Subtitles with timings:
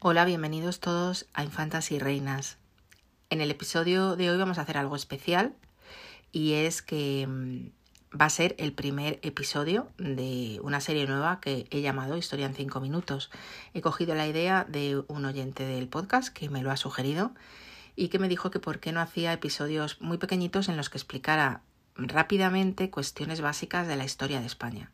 [0.00, 2.58] Hola, bienvenidos todos a Infantas y Reinas.
[3.30, 5.56] En el episodio de hoy vamos a hacer algo especial
[6.30, 11.66] y es que mm, va a ser el primer episodio de una serie nueva que
[11.72, 13.28] he llamado Historia en 5 minutos.
[13.74, 17.32] He cogido la idea de un oyente del podcast que me lo ha sugerido
[17.96, 20.98] y que me dijo que por qué no hacía episodios muy pequeñitos en los que
[20.98, 21.62] explicara
[21.96, 24.92] rápidamente cuestiones básicas de la historia de España.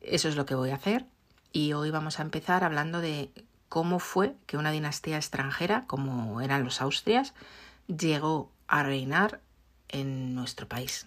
[0.00, 1.06] Eso es lo que voy a hacer
[1.52, 3.30] y hoy vamos a empezar hablando de
[3.68, 7.34] cómo fue que una dinastía extranjera, como eran los Austrias,
[7.86, 9.40] llegó a reinar
[9.88, 11.06] en nuestro país.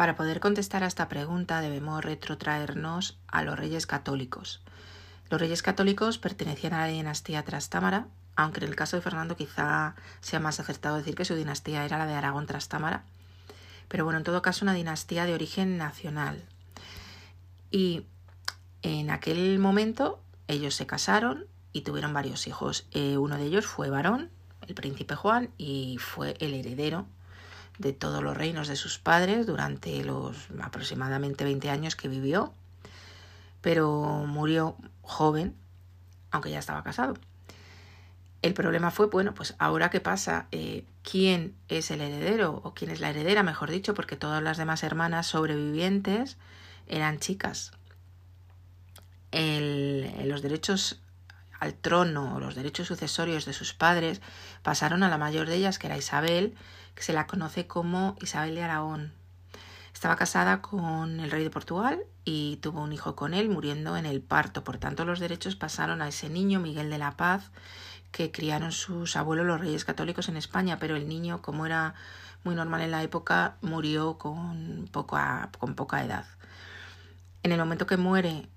[0.00, 4.62] Para poder contestar a esta pregunta debemos retrotraernos a los reyes católicos.
[5.28, 9.94] Los reyes católicos pertenecían a la dinastía Trastámara, aunque en el caso de Fernando quizá
[10.22, 13.04] sea más acertado decir que su dinastía era la de Aragón Trastámara,
[13.88, 16.42] pero bueno, en todo caso una dinastía de origen nacional.
[17.70, 18.06] Y
[18.80, 22.86] en aquel momento ellos se casaron y tuvieron varios hijos.
[22.92, 24.30] Eh, uno de ellos fue varón,
[24.66, 27.04] el príncipe Juan, y fue el heredero
[27.80, 32.52] de todos los reinos de sus padres durante los aproximadamente 20 años que vivió,
[33.62, 35.56] pero murió joven,
[36.30, 37.14] aunque ya estaba casado.
[38.42, 42.90] El problema fue, bueno, pues ahora qué pasa, eh, quién es el heredero o quién
[42.90, 46.36] es la heredera, mejor dicho, porque todas las demás hermanas sobrevivientes
[46.86, 47.72] eran chicas.
[49.32, 51.00] los derechos
[51.60, 54.20] al trono, los derechos sucesorios de sus padres
[54.62, 56.56] pasaron a la mayor de ellas, que era Isabel,
[56.94, 59.12] que se la conoce como Isabel de Aragón.
[59.92, 64.06] Estaba casada con el rey de Portugal y tuvo un hijo con él, muriendo en
[64.06, 64.64] el parto.
[64.64, 67.50] Por tanto, los derechos pasaron a ese niño, Miguel de la Paz,
[68.10, 71.94] que criaron sus abuelos los reyes católicos en España, pero el niño, como era
[72.42, 76.24] muy normal en la época, murió con poca, con poca edad.
[77.42, 78.48] En el momento que muere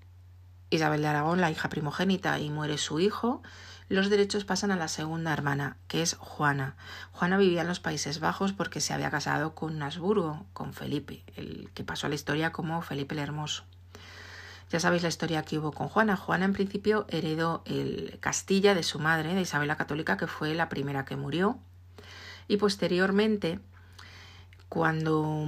[0.76, 3.42] Isabel de Aragón, la hija primogénita, y muere su hijo,
[3.90, 6.76] los derechos pasan a la segunda hermana, que es Juana.
[7.12, 11.70] Juana vivía en los Países Bajos porque se había casado con Nasburgo, con Felipe, el
[11.74, 13.66] que pasó a la historia como Felipe el Hermoso.
[14.72, 16.18] Ya sabéis la historia que hubo con Juana.
[16.18, 20.56] Juana en principio heredó el Castilla de su madre, de Isabel la Católica, que fue
[20.56, 21.60] la primera que murió.
[22.48, 23.60] Y posteriormente,
[24.70, 25.46] cuando,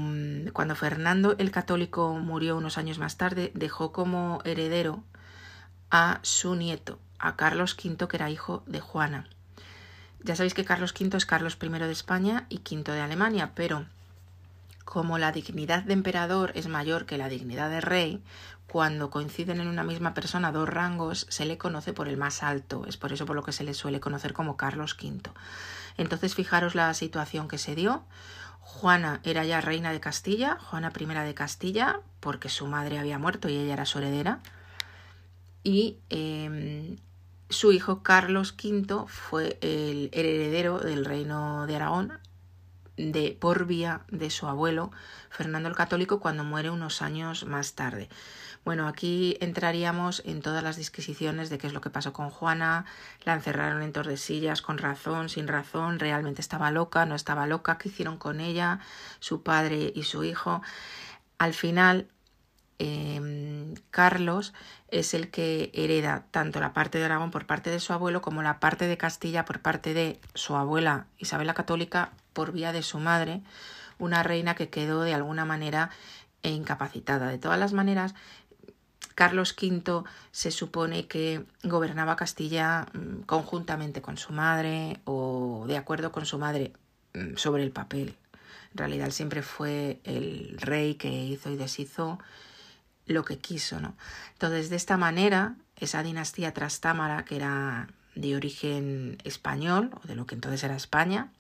[0.54, 5.04] cuando Fernando el Católico murió unos años más tarde, dejó como heredero
[5.98, 9.30] a su nieto, a Carlos V, que era hijo de Juana.
[10.22, 13.86] Ya sabéis que Carlos V es Carlos I de España y V de Alemania, pero
[14.84, 18.22] como la dignidad de emperador es mayor que la dignidad de rey,
[18.68, 22.84] cuando coinciden en una misma persona dos rangos, se le conoce por el más alto.
[22.88, 25.32] Es por eso por lo que se le suele conocer como Carlos V.
[25.96, 28.04] Entonces, fijaros la situación que se dio.
[28.60, 33.48] Juana era ya reina de Castilla, Juana I de Castilla, porque su madre había muerto
[33.48, 34.42] y ella era su heredera
[35.66, 36.96] y em,
[37.50, 42.20] su hijo Carlos V fue el heredero del reino de Aragón
[42.98, 44.92] de, por vía de su abuelo
[45.30, 48.10] Fernando el Católico cuando muere unos años más tarde.
[48.64, 52.86] Bueno, aquí entraríamos en todas las disquisiciones de qué es lo que pasó con Juana,
[53.24, 57.90] la encerraron en Tordesillas con razón, sin razón, realmente estaba loca, no estaba loca, qué
[57.90, 58.80] hicieron con ella,
[59.20, 60.62] su padre y su hijo.
[61.38, 62.08] Al final,
[62.78, 64.54] Em, Carlos
[64.90, 68.44] es el que hereda tanto la parte de Aragón por parte de su abuelo como
[68.44, 72.84] la parte de Castilla por parte de su abuela Isabel la Católica por vía de
[72.84, 73.42] su madre,
[73.98, 75.90] una reina que quedó de alguna manera
[76.44, 77.28] incapacitada.
[77.30, 78.14] De todas las maneras,
[79.16, 86.12] Carlos V se supone que gobernaba Castilla mm, conjuntamente con su madre o de acuerdo
[86.12, 86.74] con su madre
[87.14, 88.18] mm, sobre el papel.
[88.72, 92.20] En realidad siempre fue el rey que hizo y deshizo
[93.06, 93.96] lo que quiso, ¿no?
[94.34, 100.26] Entonces, de esta manera, esa dinastía Trastámara, que era de origen español, o de lo
[100.26, 101.32] que entonces era España,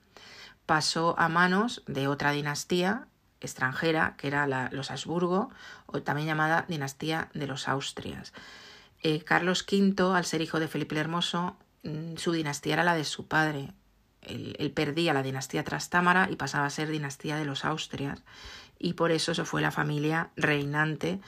[0.65, 3.07] pasó a manos de otra dinastía
[3.41, 5.49] extranjera, que era la, los Habsburgo,
[5.85, 8.33] o también llamada dinastía de los Austrias.
[9.01, 12.95] Eh, Carlos V, al ser hijo de Felipe el Hermoso, mm, su dinastía era la
[12.95, 13.71] de su padre.
[14.21, 18.23] Él, él, perdía la dinastía Trastámara y pasaba a ser dinastía de los Austrias.
[18.85, 21.19] Y por eso eso fue la familia reinante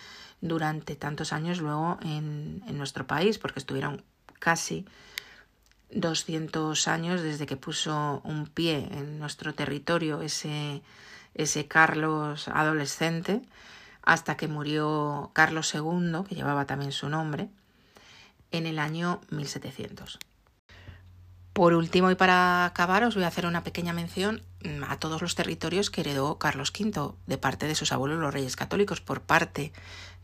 [0.42, 4.04] durante tantos años luego en, en nuestro país, porque estuvieron
[4.38, 4.86] casi
[5.90, 10.84] 200 años desde que puso un pie en nuestro territorio ese,
[11.34, 13.42] ese Carlos adolescente,
[14.04, 17.50] hasta que murió Carlos II, que llevaba también su nombre,
[18.52, 20.20] en el año 1700.
[21.58, 25.24] Por último, y para acabar, os voy a hacer una pequeña mención mm, a todos
[25.24, 29.22] los territorios que heredó Carlos V de parte de sus abuelos los reyes católicos, por
[29.22, 29.74] parte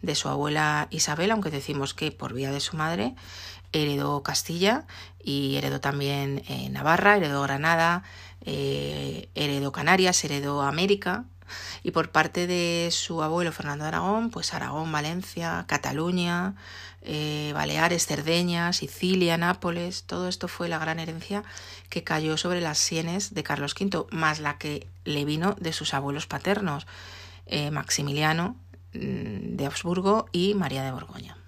[0.04, 3.16] de su abuela Isabel, aunque decimos que por vía de su madre
[3.72, 4.86] heredó Castilla
[5.24, 8.04] y heredó también eh, Navarra, heredó Granada,
[8.46, 11.26] eh, heredó Canarias, heredó América,
[11.84, 16.56] y por parte de su abuelo Fernando Aragón, pues Aragón, Valencia, Cataluña,
[17.02, 21.44] eh, Baleares, Cerdeña, Sicilia, Nápoles, todo esto fue la gran herencia
[21.90, 25.94] que cayó sobre las sienes de Carlos V, más la que le vino de sus
[25.94, 26.88] abuelos paternos,
[27.72, 28.56] Maximiliano
[28.94, 31.43] mm, de Habsburgo y María de Borgoña.